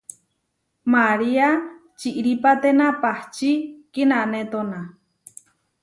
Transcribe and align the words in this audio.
María 0.93 1.49
čiʼrípatena 1.99 2.87
pahčí 3.01 3.51
kinanétona. 3.93 4.79